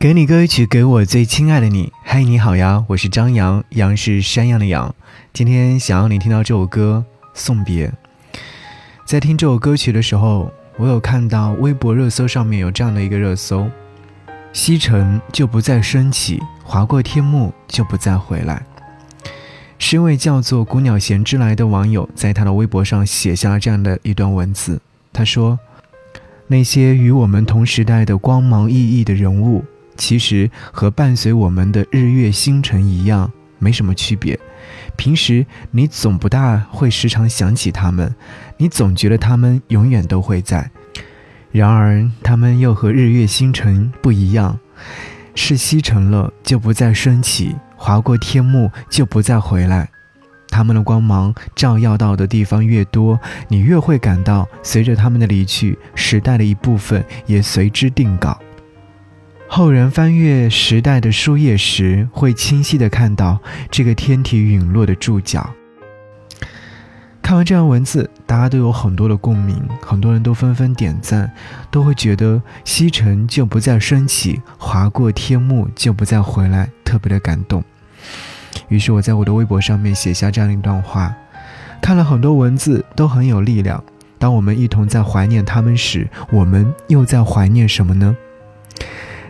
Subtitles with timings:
[0.00, 1.92] 给你歌曲，给我最亲爱的你。
[2.04, 4.94] 嗨，你好呀，我是张扬，杨是山羊的羊。
[5.32, 7.88] 今天想要你听到这首歌《送别》。
[9.04, 13.68] 在听这首歌曲的时候，我有看到微博热搜上面有这样的一个热搜：
[14.52, 18.62] 西沉就不再升起，划过天幕就不再回来。
[19.80, 24.80] 是一位叫做“古鸟衔之来”的网友在他的微博上写下了这样的一段文字。
[25.12, 25.58] 他说
[26.46, 29.64] ：“那些与我们同时代的光芒熠熠的人物。”
[29.98, 34.38] 其实和伴随我们的日月星辰一样，没什么区别。
[34.96, 38.14] 平时你总不大会时常想起他们，
[38.56, 40.70] 你总觉得他们永远都会在。
[41.50, 44.58] 然而，他们又和日月星辰不一样，
[45.34, 49.88] 是西沉了就不再升起，划过天幕就不再回来。
[50.50, 58.38] 他们的光芒照耀到的地方越多，你越会感到，随着他们的离去，时代的一部分也随之定稿。
[59.50, 63.40] 后人翻阅时代的书页时，会清晰地看到
[63.70, 65.48] 这个天体陨落的注脚。
[67.22, 71.32] 看完这样文字，大家都有很多的共鸣，很多人都纷纷点赞，
[71.70, 77.64] 都会觉得西沉就不再升起，划过天幕就不再回来，特别的感动。
[78.68, 81.14] 于是我在我的微博上面写下这样一段话，
[81.80, 83.82] 看了很多文字都很有力量。
[84.18, 88.14] 当我们一同在怀念他们时，我们又在怀念什么呢？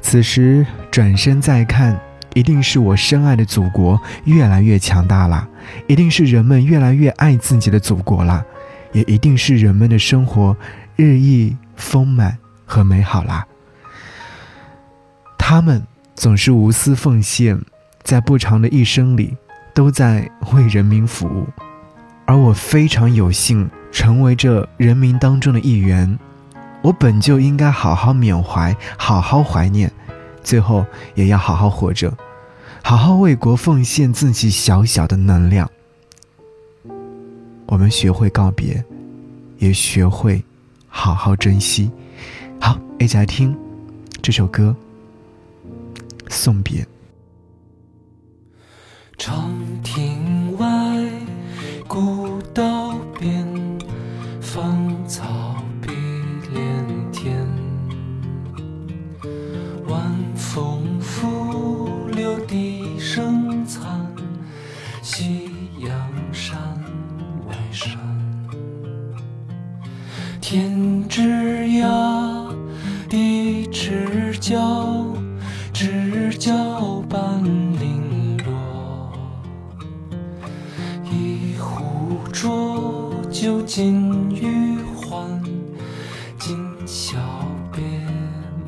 [0.00, 1.98] 此时转身再看，
[2.34, 5.48] 一定是我深爱的祖国越来越强大了，
[5.86, 8.44] 一定是人们越来越爱自己的祖国了，
[8.92, 10.56] 也一定是人们的生活
[10.96, 13.46] 日益丰满和美好啦。
[15.38, 15.82] 他们
[16.14, 17.60] 总是无私奉献，
[18.02, 19.36] 在不长的一生里
[19.74, 21.46] 都在为人民服务，
[22.24, 26.18] 而我非常有幸成为这人民当中的一员。
[26.82, 29.90] 我本就应该好好缅怀，好好怀念，
[30.42, 32.16] 最后也要好好活着，
[32.82, 35.70] 好好为国奉献自己小小的能量。
[37.66, 38.82] 我们学会告别，
[39.58, 40.42] 也学会
[40.88, 41.90] 好好珍惜。
[42.58, 43.56] 好，一起来听
[44.22, 44.74] 这首歌
[46.30, 46.82] 《送别》。
[49.18, 49.52] 长
[49.84, 50.09] 亭
[74.50, 75.06] 角，
[75.72, 79.12] 知交半零落。
[81.04, 85.40] 一壶浊酒尽余欢，
[86.36, 87.16] 今宵
[87.70, 87.80] 别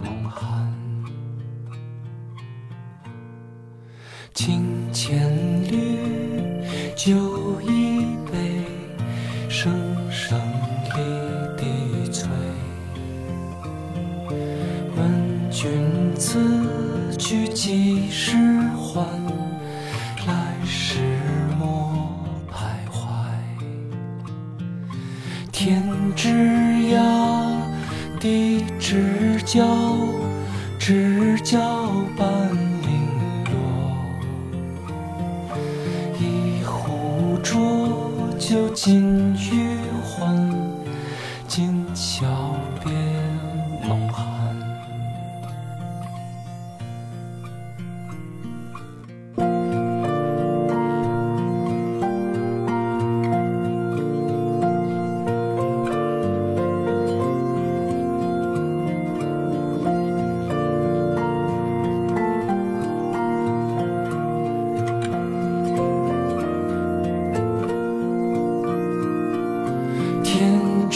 [0.05, 0.73] 梦寒。
[4.33, 5.29] 清千
[5.69, 5.99] 缕，
[6.95, 7.32] 酒
[15.63, 15.71] 君
[16.17, 16.41] 此
[17.17, 18.37] 去几时
[18.77, 19.07] 还？
[20.27, 20.99] 来时
[21.57, 21.95] 莫
[22.51, 22.99] 徘徊。
[25.53, 25.81] 天
[26.17, 26.31] 之
[26.93, 27.01] 涯，
[28.19, 29.65] 地之角，
[30.81, 31.61] 知交
[32.19, 32.29] 半
[32.83, 32.91] 零
[33.53, 33.55] 落。
[36.19, 37.89] 一壶浊
[38.37, 40.51] 酒尽余欢，
[41.47, 42.27] 今宵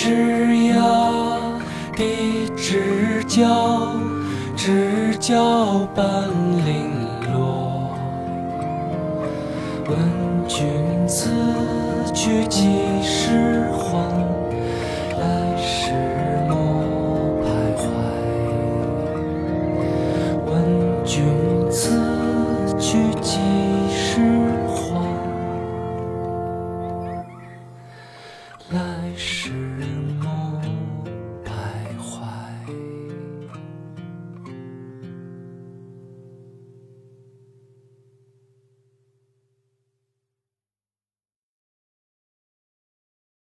[0.07, 0.13] 枝
[0.73, 1.59] 桠，
[1.97, 3.91] 的枝角，
[4.57, 6.07] 枝角半
[6.65, 6.93] 零
[7.35, 7.91] 落。
[9.89, 9.99] 问
[10.47, 10.65] 君
[11.09, 11.29] 此
[12.15, 13.99] 去几时还？
[15.19, 16.06] 来时。